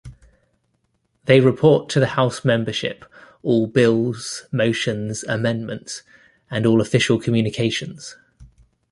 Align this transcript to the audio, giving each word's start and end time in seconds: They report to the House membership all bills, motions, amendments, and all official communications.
They 1.25 1.41
report 1.41 1.87
to 1.89 1.99
the 1.99 2.07
House 2.07 2.43
membership 2.43 3.05
all 3.43 3.67
bills, 3.67 4.47
motions, 4.51 5.23
amendments, 5.25 6.01
and 6.49 6.65
all 6.65 6.81
official 6.81 7.19
communications. 7.19 8.15